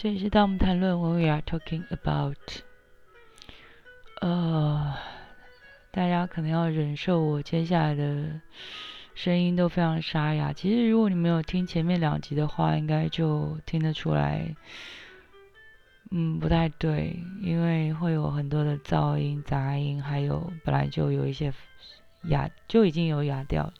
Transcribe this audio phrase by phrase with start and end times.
[0.00, 2.36] 这里是当我们谈论 when we are talking about，
[4.20, 4.94] 呃，
[5.90, 8.40] 大家可能要忍受我接下来的
[9.16, 10.52] 声音都非常沙哑。
[10.52, 14.54] 其实如果你没有听前面两集的话，应该就听得出来，
[16.12, 21.52] 嗯，不太对，因为会有很多的噪音、杂音，还有本来就有一些
[22.28, 23.74] 哑，就已经有哑掉了。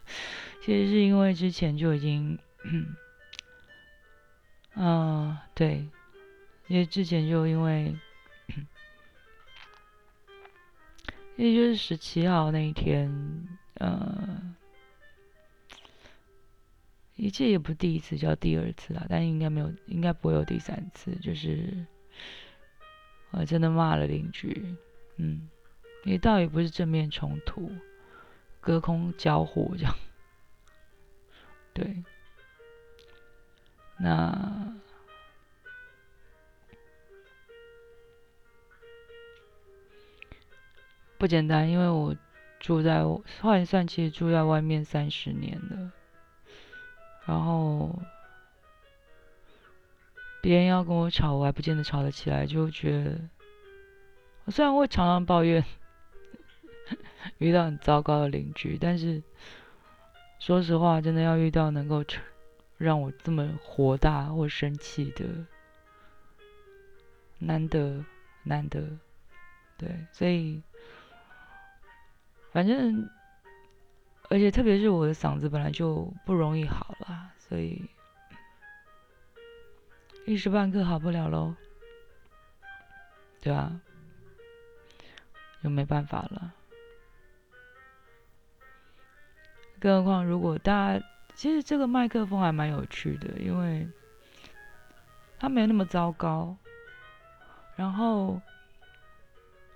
[0.65, 2.37] 其实是因为之前就已经，
[4.75, 5.87] 嗯，对。
[6.69, 7.97] 因为之前就因为，
[11.37, 14.55] 因为就是十七号那一天，呃，
[17.17, 21.11] 一切也不是第一次，叫第二次了，但应该没有，应该不会有第三次。
[21.23, 21.87] 就是
[23.31, 24.77] 我真的骂了邻居，
[25.17, 25.49] 嗯，
[26.05, 27.73] 也倒也不是正面冲突，
[28.61, 29.97] 隔空交火这样，
[31.73, 32.05] 对，
[33.97, 34.75] 那。
[41.19, 42.17] 不简单，因为我
[42.61, 43.05] 住在
[43.41, 45.93] 换算，其实住在外面三十年了。
[47.27, 47.99] 然后
[50.41, 53.19] 别人要跟我吵，我还不见得吵得起来，就觉得
[54.45, 55.65] 我虽然会常常抱怨
[57.39, 59.21] 遇到很糟糕的邻居，但是
[60.39, 62.05] 说实话，真的要遇到能够
[62.77, 65.27] 让我这么火大或生气的，
[67.41, 68.05] 难得
[68.45, 68.89] 难得，
[69.77, 70.63] 对，所以。
[72.59, 73.09] 反正，
[74.31, 77.89] 而且特别是我的嗓子本来就不容易好了，所以
[80.27, 81.55] 一时半刻好不了喽，
[83.41, 83.81] 对吧？
[85.63, 86.53] 就没办法了。
[89.79, 93.87] 更何况，如果大家其实这个麦克风还蛮有趣的，因为
[95.39, 96.57] 它没有那么糟糕，
[97.77, 98.43] 然后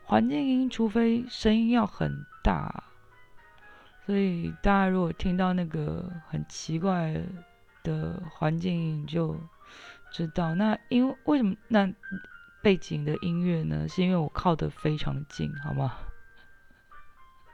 [0.04, 2.24] 环境音，除非声音要很。
[2.44, 2.82] 大，
[4.04, 7.22] 所以大家如果听到那个很奇怪
[7.84, 9.38] 的环境音，就
[10.10, 11.88] 知道那因为为什么那
[12.60, 13.86] 背景的音乐呢？
[13.88, 15.96] 是因为我靠得非常近，好吗？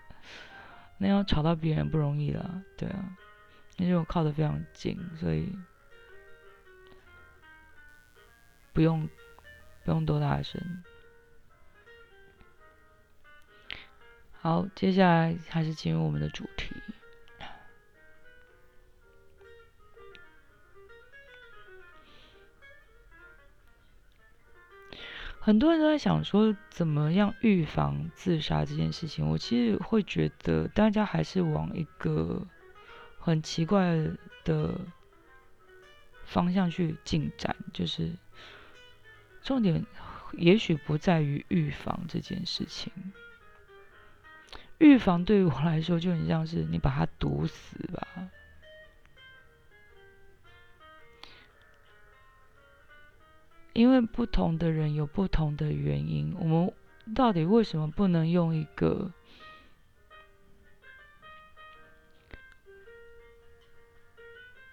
[0.97, 3.15] 那要吵到别人不容易了，对啊，
[3.77, 5.55] 因为我靠得非常近，所以
[8.73, 9.07] 不用
[9.85, 10.83] 不用多大声。
[14.49, 16.75] 好，接下来还是进入我们的主题。
[25.39, 29.29] 很多人都在想说，怎么样预防自杀这件事情？
[29.29, 32.47] 我其实会觉得，大家还是往一个
[33.19, 33.99] 很奇怪
[34.45, 34.81] 的
[36.25, 38.17] 方向去进展，就是
[39.43, 39.85] 重点
[40.33, 42.91] 也许不在于预防这件事情。
[44.79, 48.07] 预防对于我来说就很像是你把它毒死吧，
[53.73, 56.35] 因为不同的人有不同的原因。
[56.39, 56.73] 我们
[57.15, 59.13] 到底为什么不能用一个，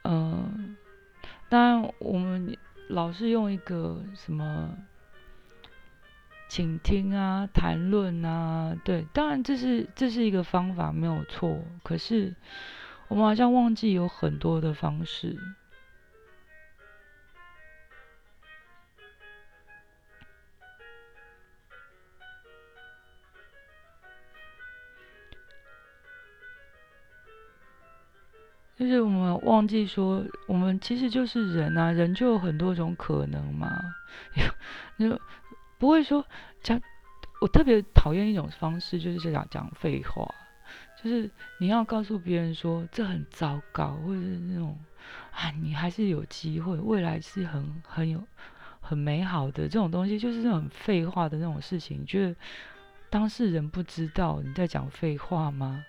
[0.03, 0.77] 嗯，
[1.49, 2.55] 当然我们
[2.89, 4.77] 老是用一个什么？
[6.55, 11.61] 倾听啊，谈论啊，对，当然这是这是一个方法，没有错。
[11.83, 12.33] 可是
[13.09, 15.35] 我们好像忘记有很多的方式，
[28.77, 33.69] 就是我们忘记说，我们其实就是人啊，人就有很多种可能嘛，
[34.97, 35.19] 就。
[35.77, 36.25] 不会说
[36.61, 36.81] 讲，
[37.41, 40.33] 我特别讨厌一种方式，就是讲讲废话，
[41.01, 44.77] 就是你要告诉别人说这很糟糕，或者是那种
[45.31, 48.23] 啊，你还是有机会，未来是很很有
[48.79, 52.01] 很美好的这种东西，就是那种废话的那种事情。
[52.01, 52.35] 你觉得
[53.09, 55.85] 当事人不知道你在讲废话吗？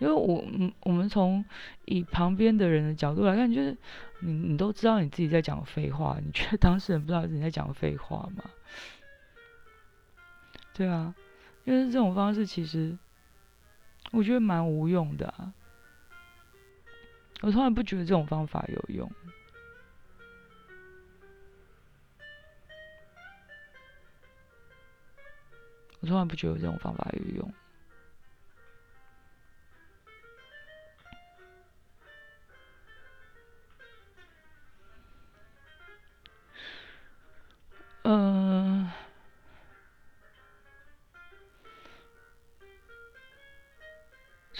[0.00, 1.44] 因为我嗯，我们从
[1.84, 3.76] 以旁边的人的角度来看，就是
[4.20, 8.50] 你你都知道你自己在讲废话，你觉得当事人不知道你在讲废话吗？
[10.72, 11.14] 对啊，
[11.64, 12.96] 因为这种方式其实
[14.12, 15.52] 我觉得蛮无用的啊，
[17.42, 19.12] 我从来不觉得这种方法有用，
[26.00, 27.52] 我从来不觉得这种方法有用。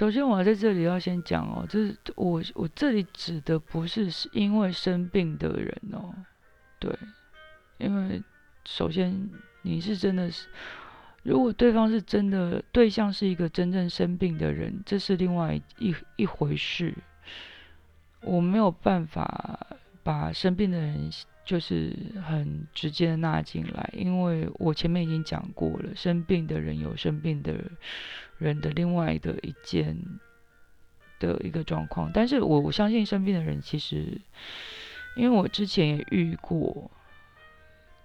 [0.00, 6.14] 首先，我在这里要先讲哦，就是我我这里指的不是是因为生病的人哦，
[6.78, 6.90] 对，
[7.76, 8.22] 因为
[8.64, 9.28] 首先
[9.60, 10.48] 你是真的是，
[11.22, 16.94] 如果对方是真的对象是一个真正生病的人，这是另外一一回事，
[18.22, 19.66] 我没有办法
[20.02, 21.10] 把生病的人。
[21.42, 27.54] 就是很直接的纳进来，因为我前面已经讲过，生病的人有生病的
[28.38, 29.96] 人的另外的一件
[31.18, 34.20] 的一个状况，但是我我相信生病的人其实，
[35.16, 36.90] 因为我之前也遇过，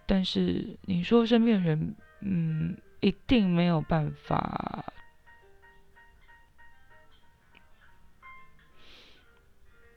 [0.05, 4.85] 但是你说生病的人，嗯，一定没有办法。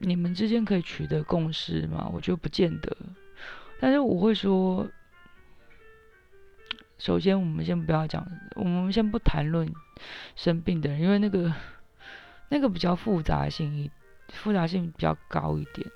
[0.01, 2.09] 你们之间可以取得共识吗？
[2.13, 2.97] 我觉得不见得。
[3.81, 4.89] 但是我会说，
[6.99, 9.73] 首先我们先不要讲，我们先不谈论
[10.35, 11.55] 生病的人，因为那个
[12.51, 13.91] 那个比较复杂性
[14.29, 15.89] 复杂性比较高一点。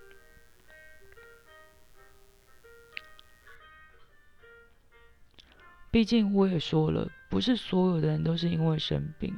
[5.90, 9.37] 毕竟我也说了，不是所有的人都是因为生病，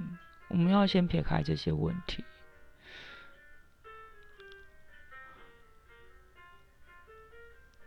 [0.48, 2.22] 我们要先撇开这些问题。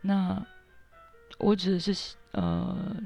[0.02, 0.46] 那
[1.38, 2.96] 我指的是呃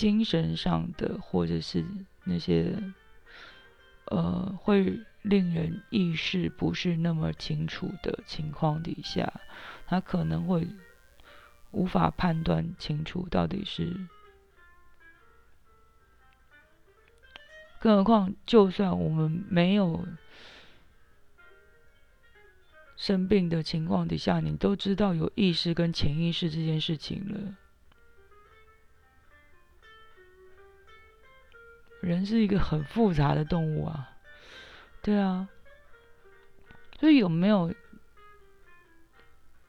[0.00, 1.84] 精神上的，或者是
[2.24, 2.74] 那些
[4.06, 9.30] 呃会令人意识不是那么清楚的情况底下，
[9.86, 10.66] 他可能会
[11.70, 13.94] 无法判断清楚到底是。
[17.78, 20.06] 更何况，就算我们没有。
[22.96, 27.56] 生病的情况底下，你都知道有意识跟潜意识这件事情了。
[32.00, 34.10] 人是一个很复杂的动物啊，
[35.02, 35.48] 对啊，
[36.98, 37.74] 所以有没有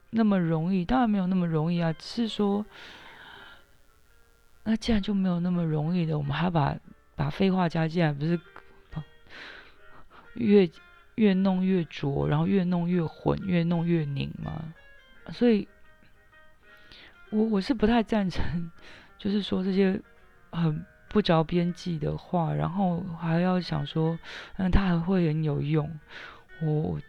[0.09, 0.83] 那么容易？
[0.85, 2.65] 当然没有那么容易啊，只是说，
[4.63, 6.77] 那既然就没有那么容易的，我们还把
[7.15, 8.39] 把废话加进来，不是
[10.35, 10.69] 越？
[11.15, 14.73] 越弄越浊，然后越弄越混，越弄越拧吗。
[15.33, 15.67] 所以，
[17.29, 18.71] 我我是不太赞成，
[19.19, 20.01] 就是说这些
[20.51, 24.17] 很不着边际的话，然后还要想说，
[24.57, 25.99] 嗯，它还会很有用。
[26.61, 26.99] 我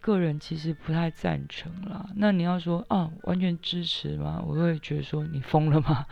[0.00, 2.10] 个人其实不太赞成啦。
[2.16, 4.42] 那你要说啊，完全支持吗？
[4.44, 6.06] 我会觉得说你疯了吗？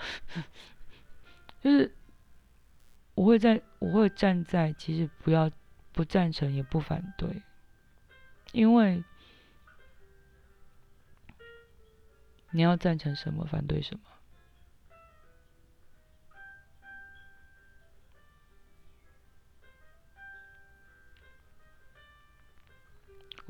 [1.60, 1.94] 就是
[3.14, 5.50] 我会在，我会站在，其实不要。
[5.92, 7.42] 不赞成也不反对，
[8.52, 9.02] 因为
[12.52, 14.02] 你要赞成什么，反对什么。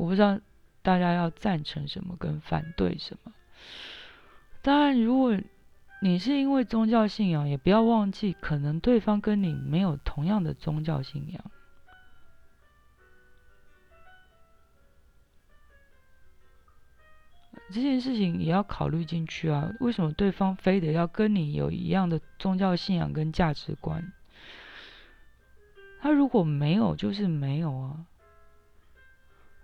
[0.00, 0.40] 我不知道
[0.80, 3.32] 大家要赞成什么跟反对什么。
[4.62, 5.38] 当然，如果
[6.00, 11.50] 你是因为宗教信仰，也不要忘记，可能对方跟你没有同样的宗教信仰。
[17.70, 19.70] 这件事情也要考虑进去啊！
[19.80, 24.14] 为什么对方非得要跟你有一样的宗教信仰跟价值观？
[26.00, 28.06] 他如果没有，就是没有啊！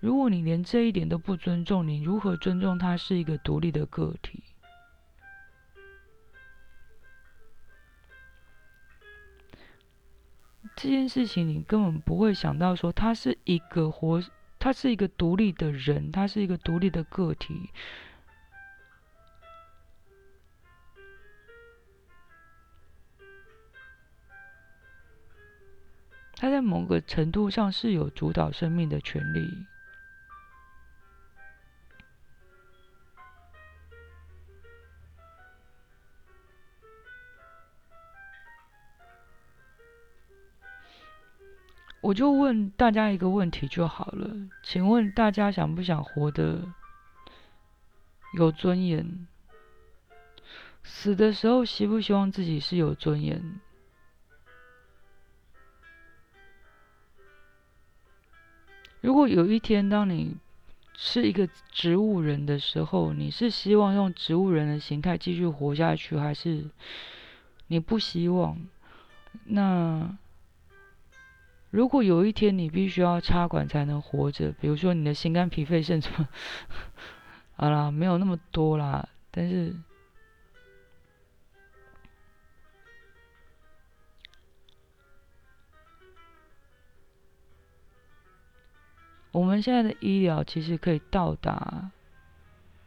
[0.06, 4.40] 如果你连这一点都不尊重，你如何尊重他是一个独立的个体？
[10.76, 14.22] 这件事情你根本不会想到说他是一个活。
[14.60, 17.68] 他是一个独立的人，他是一个独立的个体。
[26.36, 29.66] 他在某个程度上是有主导生命的权利。
[42.02, 44.30] 我就问大家一个问题就好了，
[44.62, 46.72] 请问大家想不想活得
[48.34, 49.26] 有尊严？
[50.84, 53.60] 死的时候希不希望自己是有尊严？
[59.00, 60.36] 如果有一天当你
[60.94, 66.66] 是一个植物人的时候，你是希望用植物人的形态继续活下去，还是
[67.66, 68.56] 你不希望？
[69.46, 70.16] 那？
[71.70, 76.28] 如果有一天你必须要插管才能活着，比如说你的心肝脾肺肾什么，
[77.56, 79.74] 好啦，没有那么多啦，但是
[89.32, 91.90] 我们现在的医疗其实可以到达，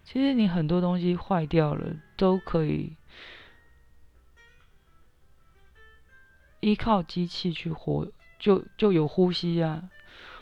[0.04, 2.96] 其实你很多东西坏掉了都可以
[6.60, 9.90] 依靠机器去活，就就有呼吸啊。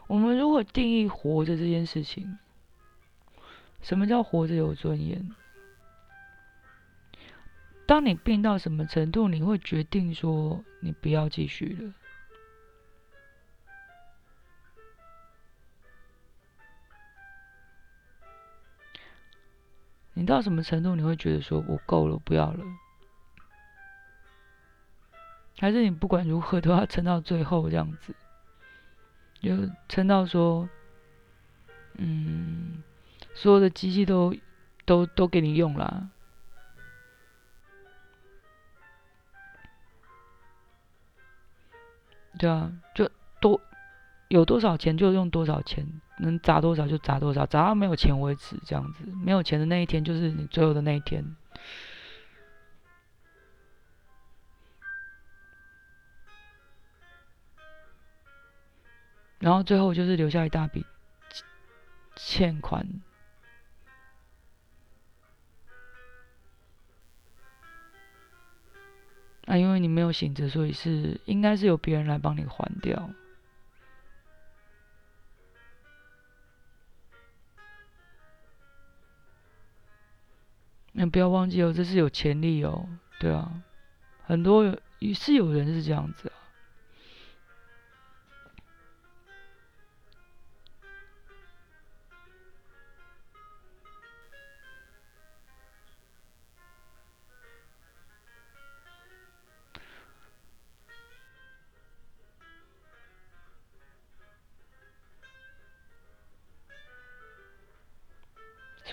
[0.08, 2.38] 我们如果定义活着这件事情，
[3.82, 5.36] 什么叫活着有尊严？
[7.86, 11.94] 当你病到什么程度，你会决定说你不要继续了？
[20.14, 22.66] 你到什么程度，你会觉得说我够了，不要了？
[25.60, 28.14] 还是你不管如何都要撑到最后这样子？
[29.40, 29.56] 就
[29.88, 30.68] 撑到说，
[31.94, 32.84] 嗯，
[33.36, 34.36] 所有的机器都
[34.84, 36.10] 都都给你用啦，
[42.40, 43.10] 对啊，就
[43.40, 43.62] 多
[44.28, 45.88] 有多少钱就用多少钱，
[46.18, 51.36] 能砸多少就砸多少，砸到没有钱为止，这样子，没有钱的那一天就是你最后的那一天。
[59.40, 60.86] 然后最后就是留下一大笔
[62.16, 62.86] 欠款，
[69.46, 73.10] 啊，因为你没有醒着，所以是应该是由别人来帮你还掉。
[80.94, 82.90] 那不要忘记哦，这是有潜力哦，
[83.20, 83.62] 对啊，
[84.24, 84.76] 很多
[85.14, 86.32] 是有人是这样子。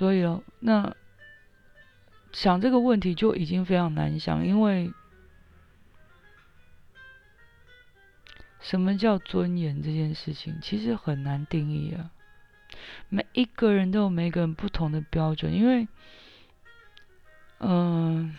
[0.05, 0.95] 所以哦，那
[2.31, 4.93] 想这个问题就已经非常难想，因为
[8.61, 12.11] 什么叫尊严这件事情其实很难定义啊。
[13.09, 15.89] 每一个人都有每个人不同的标准，因为，
[17.61, 18.37] 嗯，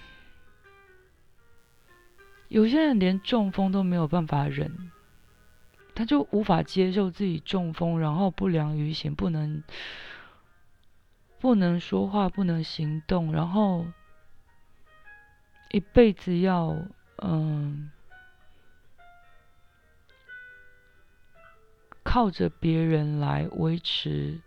[2.47, 4.91] 有些人连中风都没有办法忍，
[5.95, 9.63] 他就无法接受自己中风，然后不良于行，不能。
[11.39, 13.85] 不能说话，不能行动，然后
[15.71, 16.75] 一辈子要
[17.17, 17.91] 嗯
[22.03, 24.39] 靠着别人来维持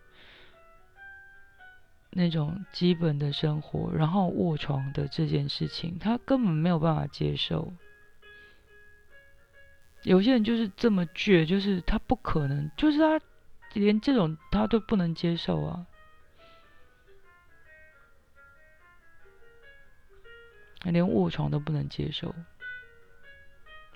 [2.11, 7.73] 那种基本的生活，然后卧床的这件事情，他根本没有办法接受。
[10.03, 13.21] 有些人就是这么倔，就是他不可能，就是他
[13.75, 15.87] 连这种他都不能接受啊。
[20.85, 22.35] 连卧床都不能接受，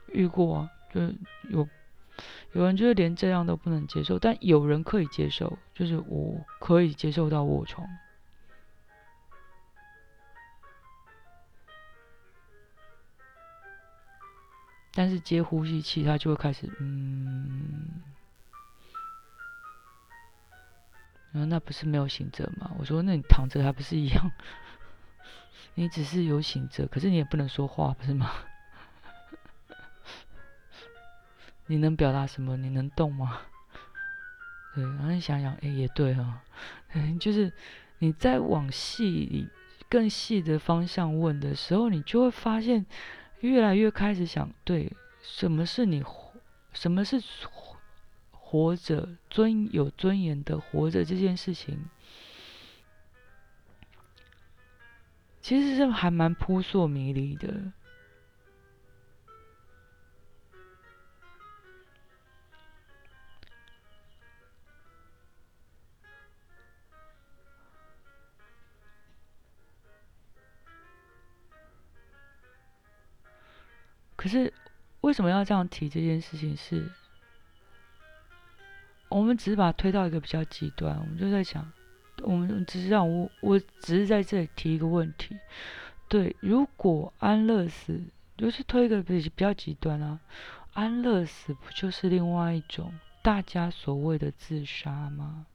[0.09, 1.01] 遇过啊，就
[1.49, 1.69] 有
[2.53, 7.89] 有人就是连这样都不能接受，但有人可以接受，就是我可以接受到卧床，
[14.93, 18.03] 但是接呼吸器他就会开始嗯，
[21.33, 22.71] 然后那不是没有醒着吗？
[22.79, 24.31] 我说那你躺着还不是一样？
[25.75, 28.31] 你只是有醒着，可是你也不能说话，不是吗？
[31.66, 32.57] 你能表达什么？
[32.57, 33.40] 你能动吗？
[34.75, 36.42] 对，然后你想想，哎，也对啊，
[37.21, 37.52] 就是
[37.99, 39.49] 你在往细
[39.88, 42.85] 更细的方向问的时候，你就会发现，
[43.40, 44.90] 越来越开始想，对，
[45.23, 46.02] 什么是你？
[46.73, 47.23] 什么是
[48.31, 49.09] 活着？
[49.28, 51.88] 尊有尊严的活着这件事情。
[55.53, 57.71] 其实是还蛮扑朔迷离的，
[74.17, 74.51] 可是
[75.03, 76.57] 为什么要这样提这件事情？
[76.57, 76.91] 是，
[79.11, 81.71] 我们只是把它推到一个比较极端，我们就在想。
[82.25, 85.37] 我们只是让我，我只是在这里提一个问题，
[86.09, 88.00] 对，如果安乐死，
[88.37, 90.21] 就是推一个比比较极端啊，
[90.73, 95.47] 安乐死不就是另外一种大家所谓的自杀吗？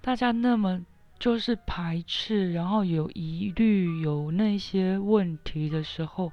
[0.00, 0.84] 大家那么
[1.18, 6.32] 就是排斥，然后有疑虑，有那些问题的时候，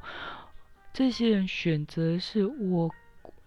[0.93, 2.93] 这些人选择是我。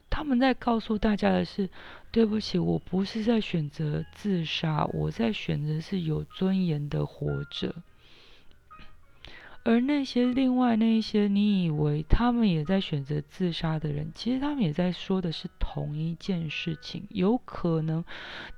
[0.09, 1.69] 他们在告诉大家的是：
[2.17, 7.75] 对不起，我不是在选择自杀，我在选择是有尊严的活着。
[9.65, 18.03] 而那些另外那一些，你以为他们也在选择自杀的人，其实他们也在说的是同一件事情，有可能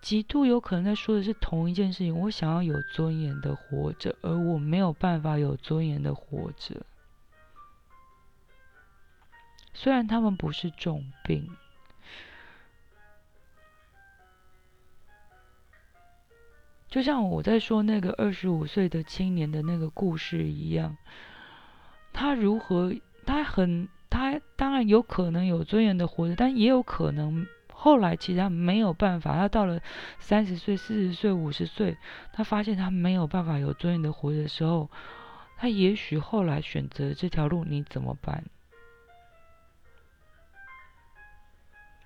[0.00, 2.16] 极度有可能在说的是同一件事情。
[2.16, 6.86] 我想要有尊严的活着，而我没有办法有尊严的活着。
[9.74, 11.50] 虽然他们不是重病。
[16.88, 20.96] 就像我在说那个二十五岁的青年的那个故事一样，
[22.12, 22.94] 他如何？
[23.26, 29.36] 他很，他当然有可能有尊严的活着，但也有可能后来其实他没有办法。
[29.36, 29.82] 他到了
[30.18, 31.98] 三十岁、四十岁、五十岁，
[32.32, 34.88] 他发现他没有办法有尊严的活着的时候，
[35.58, 38.44] 他也许后来选择这条路，你怎么办？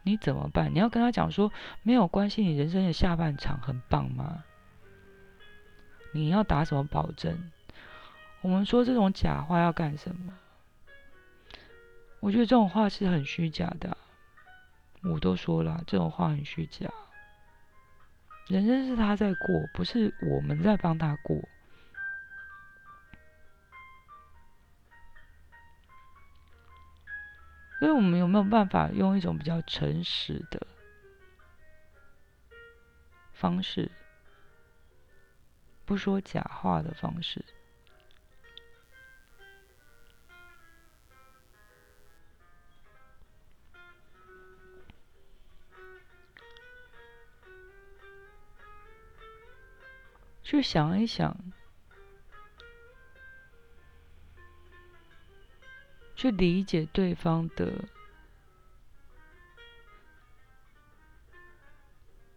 [0.02, 0.74] 你怎么办？
[0.74, 1.52] 你要跟他讲说
[1.84, 4.42] 没有关系，你人生的下半场很棒吗？
[6.12, 7.50] 你要打什么保证？
[8.42, 10.32] 我们说这种假话要干什么？
[12.20, 13.96] 我觉得这种话是很虚假的。
[15.02, 16.88] 我都说了，这种话很虚假。
[18.48, 21.36] 人生是他在过，不是我们在帮他过。
[27.78, 30.64] 所以，我们有没有办法用一种比较诚实的
[33.32, 33.90] 方式？
[35.92, 37.44] 不说假话的方式，
[50.42, 51.36] 去想一想，
[56.16, 57.84] 去理解对方的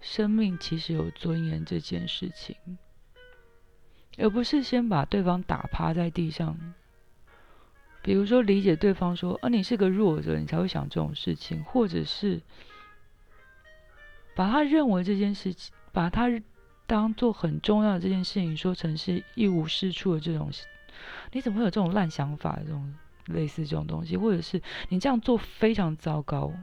[0.01, 2.57] 生命其实有尊严这件事情。
[4.17, 6.57] 而不是先把对方打趴在地上，
[8.01, 12.41] 比如说理解对方说啊，你是个弱者，你才会想这种事情，或者是
[14.35, 16.29] 把他认为这件事情，把他
[16.87, 20.49] 当做很重要的这件事情说成是一无是处的这种，
[21.33, 22.57] 你怎么会有这种烂想法？
[22.63, 26.53] 这种类似这种东西，或者是你这样做非常糟糕，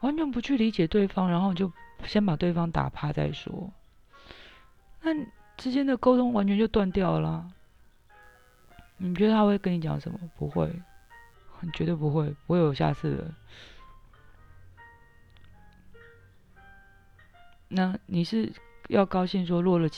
[0.00, 1.72] 完全不去理解对方，然后就。
[2.04, 3.70] 先把对方打趴再说，
[5.02, 5.10] 那
[5.56, 7.50] 之间的沟通完全就断掉了。
[8.96, 10.18] 你觉得他会跟你讲什么？
[10.36, 10.72] 不会，
[11.74, 13.34] 绝对不会，不会有下次的。
[17.68, 18.52] 那你是
[18.88, 19.88] 要高兴说落了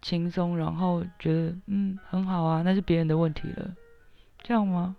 [0.00, 3.74] 轻松，然后觉得嗯很好啊，那是别人的问题了，
[4.42, 4.96] 这样吗？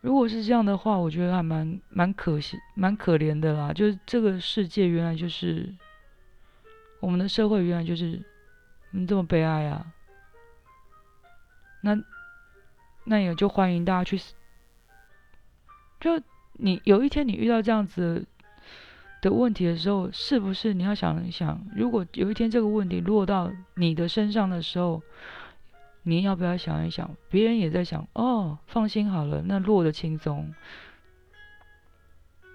[0.00, 3.72] 如果是这样的话，我觉得还蛮蛮可惜、蛮可怜的啦。
[3.72, 5.74] 就是这个世界原来就是
[7.00, 8.22] 我们的社会，原来就是
[8.92, 9.86] 嗯这么悲哀啊。
[11.82, 12.00] 那
[13.04, 14.20] 那也就欢迎大家去。
[16.00, 16.20] 就
[16.52, 18.24] 你有一天你遇到这样子
[19.20, 25.02] 的问题的时候，是不是你要想一想，如果有一天这个问题落到你的身上的时候？
[26.08, 27.14] 你要不要想一想？
[27.28, 30.54] 别人也在想哦，放心好了，那落得轻松。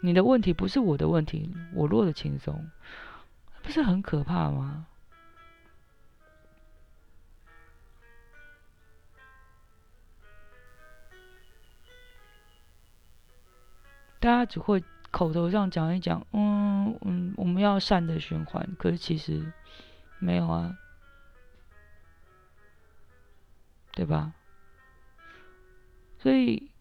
[0.02, 2.68] 你的问题不是我的问题，我落得轻松，
[3.62, 4.88] 不是很可怕吗？
[14.20, 19.54] 大家只会口头上讲一讲，嗯嗯，我们要善的循环，可是其实
[20.18, 20.76] 没有啊。
[23.96, 24.34] 对吧？
[26.18, 26.72] 所以，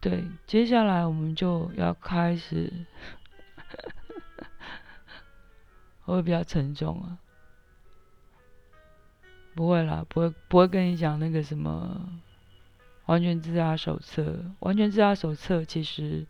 [0.00, 2.72] 对，接下来我们就要开始，
[6.04, 7.18] 我 会比较沉重啊。
[9.54, 12.08] 不会啦，不会，不会跟你讲那个什么
[13.06, 14.44] 完全自杀手册。
[14.60, 16.26] 完全自杀手册其实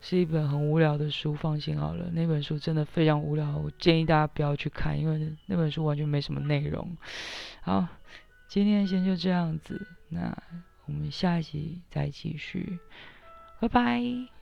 [0.00, 6.96] 是一本很无聊的书，放心好了，那本书真的非常无聊，我建议大家不要去看，因为那本书完全没什么内容。
[7.62, 7.88] 好。
[8.48, 10.34] 今天先就这样子，那
[10.86, 12.78] 我们下一集再继续，
[13.60, 14.37] 拜拜。